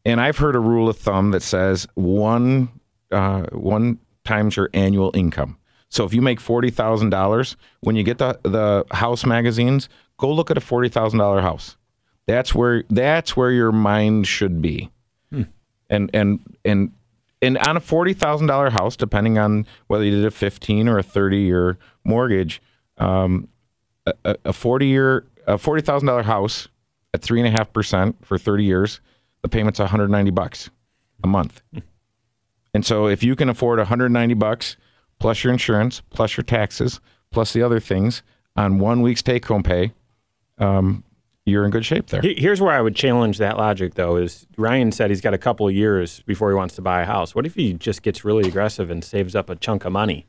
[0.05, 2.69] And I've heard a rule of thumb that says one
[3.11, 5.59] uh, one times your annual income.
[5.89, 10.33] So if you make forty thousand dollars, when you get the the house magazines, go
[10.33, 11.77] look at a forty thousand dollar house.
[12.27, 14.91] That's where that's where your mind should be.
[15.91, 16.93] And and and
[17.43, 20.99] and on a forty thousand dollar house, depending on whether you did a fifteen or
[20.99, 22.61] a thirty year mortgage,
[22.99, 23.49] um,
[24.07, 26.69] a- a, forty year a forty thousand dollar house
[27.15, 29.01] at three and a half percent for thirty years,
[29.43, 30.71] the payment's one hundred ninety bucks
[31.25, 31.63] a month.
[32.75, 34.77] And so if you can afford 190 bucks
[35.19, 37.01] plus your insurance, plus your taxes,
[37.33, 38.23] plus the other things
[38.57, 39.93] on one week's take home pay,
[40.59, 41.03] um,
[41.49, 42.21] you're in good shape there.
[42.23, 44.17] Here's where I would challenge that logic, though.
[44.17, 47.05] Is Ryan said he's got a couple of years before he wants to buy a
[47.05, 47.35] house.
[47.35, 50.27] What if he just gets really aggressive and saves up a chunk of money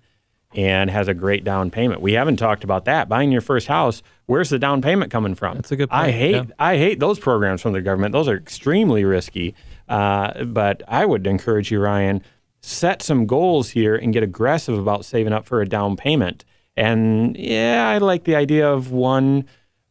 [0.56, 2.02] and has a great down payment?
[2.02, 3.10] We haven't talked about that.
[3.10, 5.56] Buying your first house, where's the down payment coming from?
[5.56, 6.44] That's a good I hate yeah.
[6.58, 8.14] I hate those programs from the government.
[8.14, 9.56] Those are extremely risky.
[9.88, 12.22] Uh, but I would encourage you, Ryan,
[12.62, 16.46] set some goals here and get aggressive about saving up for a down payment.
[16.78, 19.46] And yeah, I like the idea of one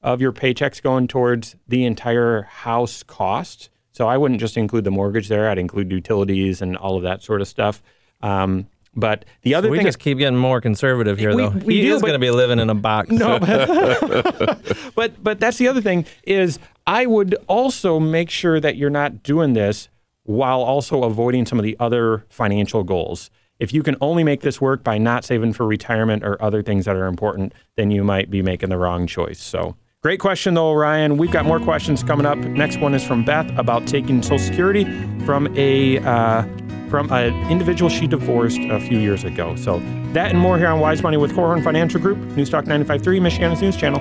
[0.08, 3.68] of your paychecks going towards the entire house cost.
[3.92, 5.50] So I wouldn't just include the mortgage there.
[5.50, 7.82] I'd include utilities and all of that sort of stuff.
[8.22, 11.50] Um, but the other We thing just keep getting more conservative here, We- though.
[11.50, 13.10] we he do, is going to be living in a box.
[13.12, 13.38] No,
[14.94, 19.22] but but that's the other thing is I would also make sure that you're not
[19.22, 19.90] doing this
[20.24, 23.30] while also avoiding some of the other financial goals.
[23.58, 26.86] If you can only make this work by not saving for retirement or other things
[26.86, 29.40] that are important, then you might be making the wrong choice.
[29.42, 31.16] So, great question though, Ryan.
[31.16, 32.38] We've got more questions coming up.
[32.38, 34.84] Next one is from Beth about taking Social Security
[35.24, 36.42] from a uh,
[36.88, 39.56] from an individual she divorced a few years ago.
[39.56, 39.80] So
[40.12, 43.60] that and more here on Wise Money with Korhorn Financial Group, News Talk 95.3, Michiana's
[43.60, 44.00] News Channel.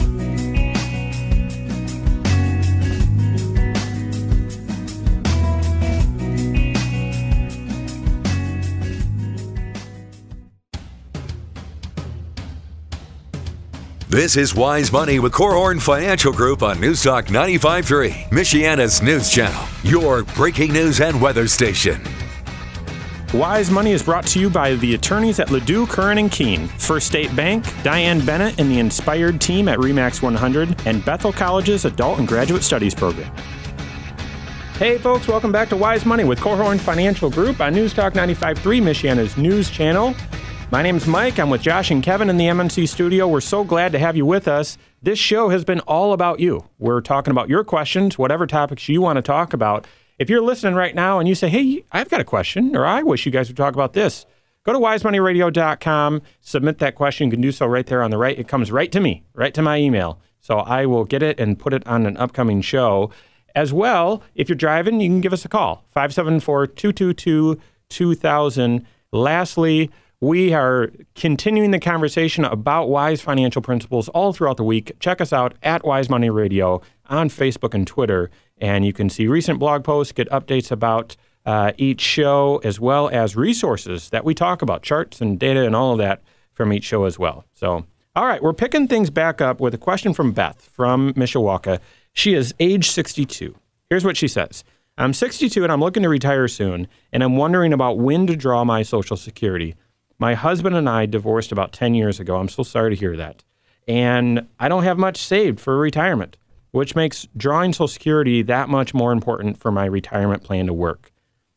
[14.18, 19.64] This is Wise Money with Korhorn Financial Group on News Talk 95.3, Michiana's news channel,
[19.84, 22.02] your breaking news and weather station.
[23.32, 27.06] Wise Money is brought to you by the attorneys at Ledoux, Curran and Keene, First
[27.06, 32.18] State Bank, Diane Bennett and the Inspired team at Remax 100, and Bethel College's Adult
[32.18, 33.32] and Graduate Studies program.
[34.80, 38.82] Hey folks, welcome back to Wise Money with Korhorn Financial Group on News Talk 95.3,
[38.82, 40.16] Michiana's news channel.
[40.70, 41.40] My name's Mike.
[41.40, 43.26] I'm with Josh and Kevin in the MNC studio.
[43.26, 44.78] We're so glad to have you with us.
[45.02, 46.68] This show has been all about you.
[46.78, 49.88] We're talking about your questions, whatever topics you want to talk about.
[50.20, 53.02] If you're listening right now and you say, hey, I've got a question, or I
[53.02, 54.26] wish you guys would talk about this,
[54.66, 57.28] go to wisemoneyradio.com, submit that question.
[57.28, 58.38] You can do so right there on the right.
[58.38, 60.20] It comes right to me, right to my email.
[60.42, 63.10] So I will get it and put it on an upcoming show.
[63.56, 68.86] As well, if you're driving, you can give us a call 574 222 2000.
[69.14, 74.92] Lastly, we are continuing the conversation about wise financial principles all throughout the week.
[75.00, 79.28] Check us out at Wise Money Radio on Facebook and Twitter, and you can see
[79.28, 84.34] recent blog posts, get updates about uh, each show, as well as resources that we
[84.34, 87.46] talk about, charts and data and all of that from each show as well.
[87.54, 91.80] So, all right, we're picking things back up with a question from Beth from Mishawaka.
[92.12, 93.56] She is age 62.
[93.90, 94.64] Here's what she says.
[94.98, 98.64] I'm 62 and I'm looking to retire soon, and I'm wondering about when to draw
[98.64, 99.76] my Social Security.
[100.20, 102.38] My husband and I divorced about 10 years ago.
[102.38, 103.44] I'm so sorry to hear that.
[103.88, 106.38] And I don't have much saved for retirement,
[106.72, 111.12] which makes drawing Social Security that much more important for my retirement plan to work.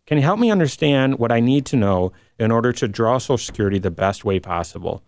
[0.07, 3.38] Can you help me understand what I need to know in order to draw Social
[3.38, 5.03] Security the best way possible?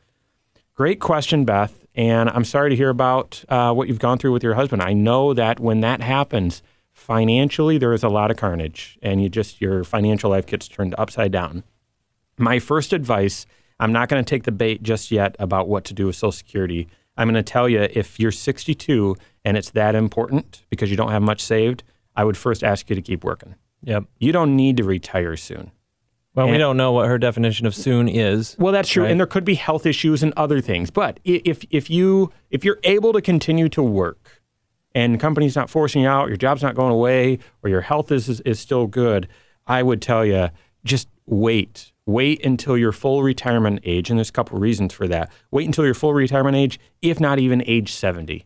[0.74, 1.84] Great question, Beth.
[1.94, 4.80] And I'm sorry to hear about uh, what you've gone through with your husband.
[4.80, 6.62] I know that when that happens,
[6.92, 10.94] financially, there is a lot of carnage, and you just your financial life gets turned
[10.96, 11.64] upside down.
[12.38, 13.46] My first advice
[13.80, 16.30] I'm not going to take the bait just yet about what to do with Social
[16.30, 16.86] Security.
[17.16, 21.10] I'm going to tell you if you're 62 and it's that important because you don't
[21.10, 21.82] have much saved,
[22.14, 23.56] I would first ask you to keep working.
[23.82, 24.04] Yep.
[24.20, 25.72] You don't need to retire soon.
[26.34, 28.56] Well, we don't know what her definition of soon is.
[28.58, 29.10] Well, that's true, Right.
[29.10, 30.90] and there could be health issues and other things.
[30.90, 34.40] But if if you if you're able to continue to work,
[34.94, 38.10] and the company's not forcing you out, your job's not going away, or your health
[38.10, 39.28] is is, is still good,
[39.66, 40.48] I would tell you
[40.84, 45.30] just wait wait until your full retirement age, and there's a couple reasons for that.
[45.50, 48.44] Wait until your full retirement age, if not even age 70.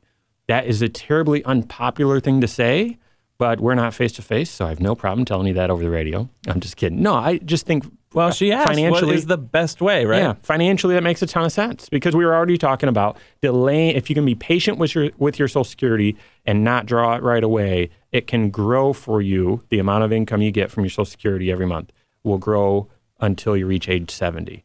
[0.48, 2.98] That is a terribly unpopular thing to say,
[3.38, 5.82] but we're not face to face, so I have no problem telling you that over
[5.82, 6.28] the radio.
[6.46, 7.02] I'm just kidding.
[7.02, 7.84] No, I just think
[8.14, 10.18] Well, she asked what financially is the best way, right?
[10.18, 13.94] yeah, financially that makes a ton of sense because we were already talking about delaying.
[13.96, 17.22] If you can be patient with your with your Social Security and not draw it
[17.22, 19.62] right away, it can grow for you.
[19.68, 21.92] The amount of income you get from your Social Security every month
[22.24, 22.88] will grow
[23.20, 24.64] until you reach age seventy.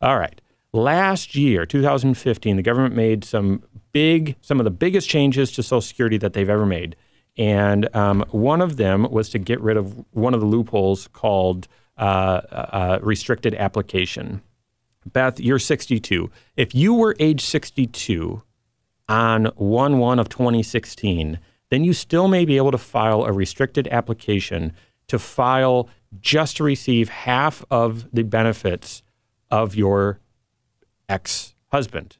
[0.00, 0.40] All right.
[0.72, 5.80] Last year, 2015, the government made some big, some of the biggest changes to Social
[5.80, 6.94] Security that they've ever made.
[7.36, 11.66] And um, one of them was to get rid of one of the loopholes called
[11.98, 12.00] uh,
[12.50, 14.42] uh, restricted application.
[15.06, 16.30] Beth, you're 62.
[16.56, 18.42] If you were age 62
[19.08, 21.38] on 1 1 of 2016,
[21.70, 24.72] then you still may be able to file a restricted application
[25.08, 25.88] to file
[26.18, 29.02] just to receive half of the benefits
[29.50, 30.20] of your
[31.08, 32.16] ex husband.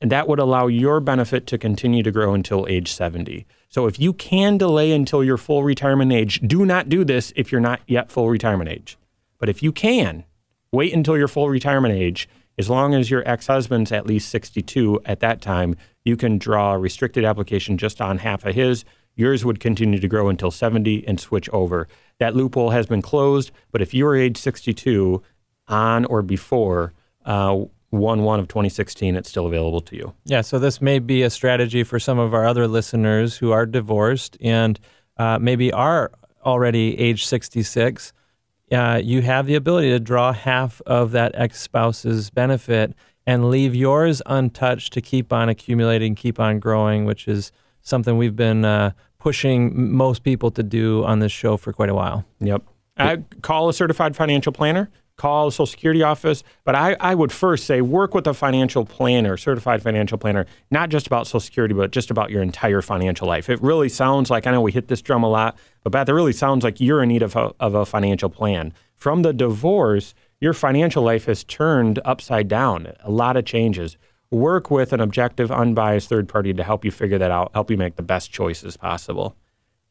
[0.00, 3.46] And that would allow your benefit to continue to grow until age 70.
[3.68, 7.52] So if you can delay until your full retirement age, do not do this if
[7.52, 8.98] you're not yet full retirement age.
[9.38, 10.24] But if you can,
[10.72, 12.28] wait until your full retirement age.
[12.58, 16.74] As long as your ex husband's at least 62 at that time, you can draw
[16.74, 18.84] a restricted application just on half of his.
[19.14, 21.86] Yours would continue to grow until 70 and switch over.
[22.18, 25.22] That loophole has been closed, but if you are age 62
[25.68, 26.92] on or before
[27.24, 30.14] uh, 1 1 of 2016, it's still available to you.
[30.24, 33.66] Yeah, so this may be a strategy for some of our other listeners who are
[33.66, 34.80] divorced and
[35.18, 36.10] uh, maybe are
[36.44, 38.12] already age 66.
[38.70, 42.94] Uh, you have the ability to draw half of that ex spouse's benefit
[43.26, 47.52] and leave yours untouched to keep on accumulating, keep on growing, which is
[47.82, 51.94] something we've been uh, pushing most people to do on this show for quite a
[51.94, 52.24] while.
[52.40, 52.62] Yep.
[52.96, 57.32] I call a certified financial planner, call the Social Security office, but I, I would
[57.32, 61.74] first say work with a financial planner, certified financial planner, not just about Social Security,
[61.74, 63.48] but just about your entire financial life.
[63.48, 66.12] It really sounds like, I know we hit this drum a lot, but Beth, it
[66.12, 68.72] really sounds like you're in need of a, of a financial plan.
[68.94, 73.96] From the divorce, your financial life has turned upside down, a lot of changes.
[74.32, 77.76] Work with an objective, unbiased third party to help you figure that out, help you
[77.76, 79.36] make the best choices possible.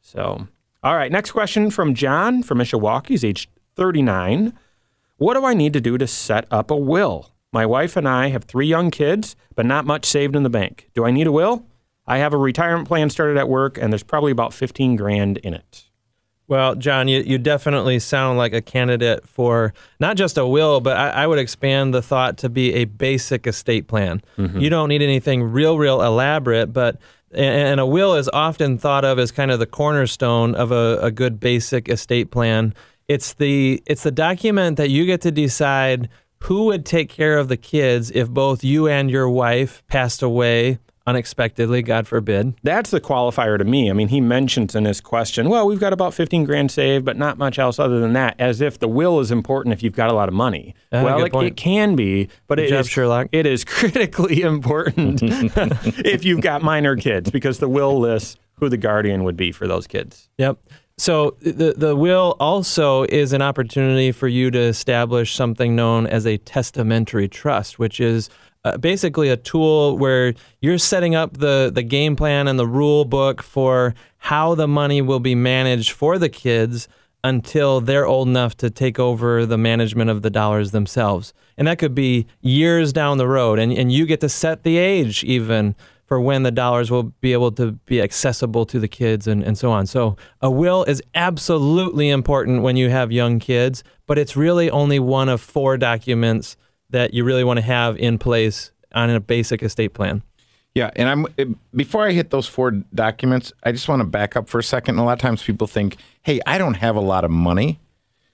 [0.00, 0.48] So,
[0.82, 3.06] all right, next question from John from Mishawaka.
[3.06, 4.52] He's age 39.
[5.16, 7.30] What do I need to do to set up a will?
[7.52, 10.90] My wife and I have three young kids, but not much saved in the bank.
[10.92, 11.64] Do I need a will?
[12.04, 15.54] I have a retirement plan started at work, and there's probably about 15 grand in
[15.54, 15.84] it.
[16.48, 20.96] Well, John, you, you definitely sound like a candidate for not just a will, but
[20.96, 24.22] I, I would expand the thought to be a basic estate plan.
[24.36, 24.58] Mm-hmm.
[24.58, 27.00] You don't need anything real, real elaborate, but
[27.32, 31.10] and a will is often thought of as kind of the cornerstone of a, a
[31.10, 32.74] good basic estate plan.
[33.08, 36.08] It's the it's the document that you get to decide
[36.42, 40.78] who would take care of the kids if both you and your wife passed away
[41.06, 42.54] unexpectedly, God forbid.
[42.62, 43.90] That's the qualifier to me.
[43.90, 47.16] I mean, he mentions in his question, well, we've got about 15 grand saved, but
[47.16, 50.10] not much else other than that, as if the will is important if you've got
[50.10, 50.74] a lot of money.
[50.92, 52.98] Ah, well, it, it can be, but it is,
[53.32, 58.76] it is critically important if you've got minor kids because the will lists who the
[58.76, 60.28] guardian would be for those kids.
[60.38, 60.58] Yep.
[60.98, 66.26] So the the will also is an opportunity for you to establish something known as
[66.26, 68.28] a testamentary trust, which is
[68.64, 73.04] uh, basically a tool where you're setting up the the game plan and the rule
[73.04, 76.88] book for how the money will be managed for the kids
[77.24, 81.32] until they're old enough to take over the management of the dollars themselves.
[81.56, 84.76] And that could be years down the road and and you get to set the
[84.76, 85.74] age even
[86.06, 89.56] for when the dollars will be able to be accessible to the kids and, and
[89.56, 89.86] so on.
[89.86, 94.98] So a will is absolutely important when you have young kids, but it's really only
[94.98, 96.58] one of four documents
[96.92, 100.22] that you really want to have in place on a basic estate plan.
[100.74, 101.26] Yeah, and I'm
[101.74, 104.96] before I hit those four documents, I just want to back up for a second.
[104.98, 107.78] A lot of times people think, "Hey, I don't have a lot of money."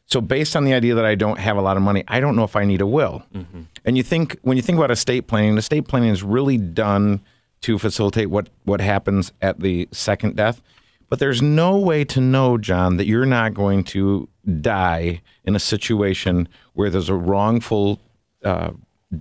[0.06, 2.36] So based on the idea that I don't have a lot of money, I don't
[2.36, 3.24] know if I need a will.
[3.34, 3.62] Mm-hmm.
[3.84, 7.20] And you think when you think about estate planning, estate planning is really done
[7.62, 10.62] to facilitate what what happens at the second death.
[11.08, 14.28] But there's no way to know, John, that you're not going to
[14.60, 18.00] die in a situation where there's a wrongful
[18.44, 18.70] uh,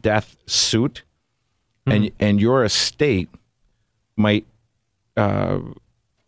[0.02, 1.04] death suit,
[1.86, 3.30] and and your estate
[4.16, 4.46] might
[5.16, 5.60] uh,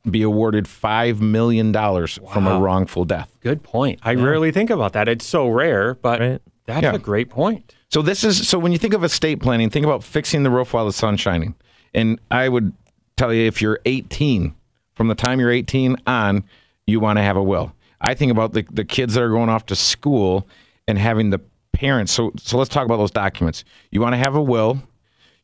[0.10, 3.36] be awarded five million dollars from a wrongful death.
[3.42, 4.00] Good point.
[4.04, 5.08] I rarely think about that.
[5.08, 6.42] It's so rare, but Right.
[6.66, 6.94] that's Yeah.
[6.94, 7.76] a great point.
[7.90, 10.74] So this is so when you think of estate planning, think about fixing the roof
[10.74, 11.56] while the sun's shining.
[11.94, 12.72] And I would
[13.18, 14.54] tell you if you're 18,
[14.94, 16.44] from the time you're 18 on,
[16.86, 17.74] you want to have a will.
[18.02, 20.48] I think about the the kids that are going off to school
[20.88, 21.42] and having the
[21.80, 22.12] parents.
[22.12, 23.64] So so let's talk about those documents.
[23.90, 24.82] You want to have a will.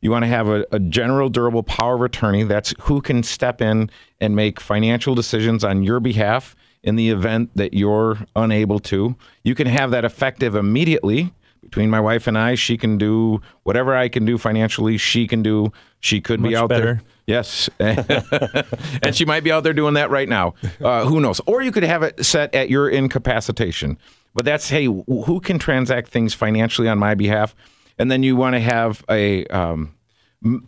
[0.02, 2.42] You want to have a, a general durable power of attorney.
[2.44, 7.50] That's who can step in and make financial decisions on your behalf in the event
[7.54, 9.16] that you're unable to.
[9.44, 11.32] You can have that effective immediately
[11.62, 14.98] between my wife and I, she can do whatever I can do financially.
[14.98, 15.72] She can do.
[16.00, 16.84] She could Much be out better.
[16.84, 17.02] there.
[17.26, 20.54] Yes, and she might be out there doing that right now.
[20.80, 21.40] Uh, who knows?
[21.46, 23.98] Or you could have it set at your incapacitation.
[24.36, 27.56] But that's hey, who can transact things financially on my behalf?
[27.98, 29.94] And then you want to have a um,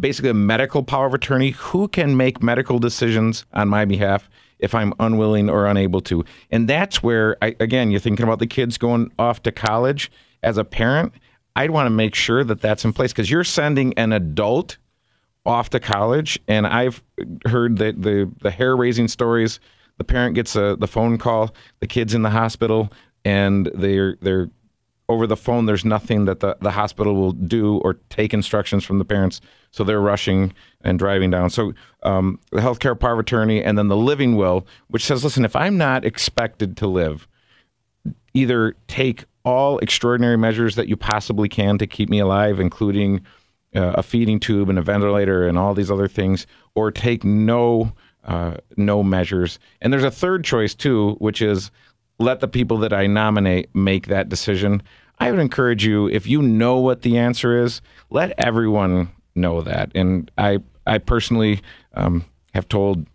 [0.01, 4.75] basically a medical power of attorney who can make medical decisions on my behalf if
[4.75, 6.25] I'm unwilling or unable to.
[6.51, 10.11] And that's where, I, again, you're thinking about the kids going off to college.
[10.43, 11.12] As a parent,
[11.55, 14.79] I'd want to make sure that that's in place because you're sending an adult
[15.45, 17.03] off to college, and I've
[17.47, 19.61] heard that the the hair raising stories.
[19.99, 22.93] The parent gets a the phone call, the kid's in the hospital,
[23.25, 24.51] and they're they're
[25.09, 25.66] over the phone.
[25.66, 29.41] There's nothing that the, the hospital will do or take instructions from the parents,
[29.71, 30.53] so they're rushing
[30.83, 31.51] and driving down.
[31.51, 35.45] So um, the healthcare power of attorney, and then the living will, which says, listen,
[35.45, 37.27] if I'm not expected to live,
[38.35, 43.23] either take all extraordinary measures that you possibly can to keep me alive, including
[43.75, 47.93] uh, a feeding tube and a ventilator and all these other things, or take no
[48.25, 49.59] uh, no measures.
[49.81, 51.71] And there's a third choice too, which is
[52.19, 54.83] let the people that I nominate make that decision.
[55.19, 59.91] I would encourage you, if you know what the answer is, let everyone know that.
[59.95, 61.61] And I I personally
[61.95, 63.07] um, have told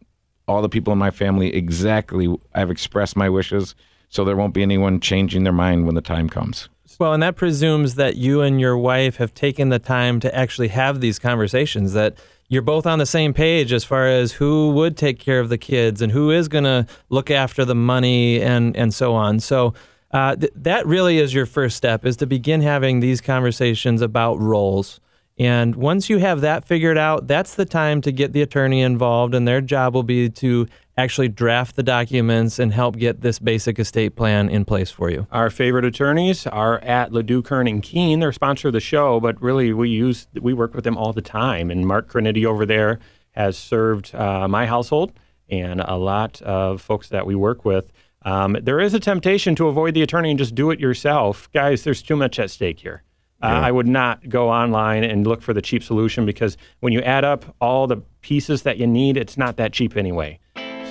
[0.47, 2.33] all the people in my family exactly.
[2.53, 3.75] I've expressed my wishes,
[4.09, 6.69] so there won't be anyone changing their mind when the time comes.
[6.99, 10.67] Well, and that presumes that you and your wife have taken the time to actually
[10.67, 12.15] have these conversations, that
[12.53, 15.57] you're both on the same page as far as who would take care of the
[15.57, 19.39] kids and who is going to look after the money and, and so on.
[19.39, 19.73] So
[20.11, 24.39] uh, th- that really is your first step is to begin having these conversations about
[24.39, 24.99] roles.
[25.37, 29.33] And once you have that figured out, that's the time to get the attorney involved,
[29.33, 33.79] and their job will be to actually draft the documents and help get this basic
[33.79, 35.25] estate plan in place for you.
[35.31, 38.19] Our favorite attorneys are at Ledoux, Kern, and Keene.
[38.19, 41.21] They're sponsor of the show, but really we use we work with them all the
[41.21, 41.71] time.
[41.71, 42.99] And Mark Crinity over there
[43.31, 45.13] has served uh, my household
[45.49, 47.91] and a lot of folks that we work with.
[48.21, 51.83] Um, there is a temptation to avoid the attorney and just do it yourself, guys.
[51.83, 53.01] There's too much at stake here.
[53.43, 57.01] Uh, I would not go online and look for the cheap solution because when you
[57.01, 60.39] add up all the pieces that you need, it's not that cheap anyway.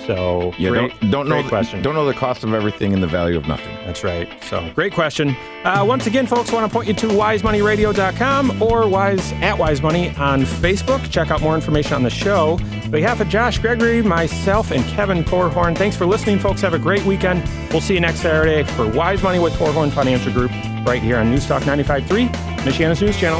[0.05, 1.81] So Yeah, great, don't don't know great the, question.
[1.81, 3.73] don't know the cost of everything and the value of nothing.
[3.85, 4.27] That's right.
[4.45, 5.35] So great question.
[5.63, 10.41] Uh, once again, folks, want to point you to wisemoneyradio.com or wise at wisemoney on
[10.43, 11.09] Facebook.
[11.09, 12.59] Check out more information on the show.
[12.83, 16.61] On behalf of Josh Gregory, myself, and Kevin Korhorn, thanks for listening, folks.
[16.61, 17.43] Have a great weekend.
[17.71, 20.51] We'll see you next Saturday for Wise Money with Korhorn Financial Group
[20.85, 22.27] right here on Newstalk 95.3,
[22.57, 23.39] Michiana's News Channel.